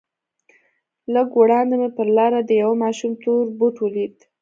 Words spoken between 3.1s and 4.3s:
تور بوټ ولېد.